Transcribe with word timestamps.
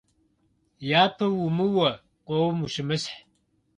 Япэ 1.01 1.27
умыуэ, 1.45 1.91
къоуэм 2.27 2.57
ущымысхь. 2.65 3.15